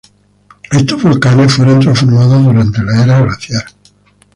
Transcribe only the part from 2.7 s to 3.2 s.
la era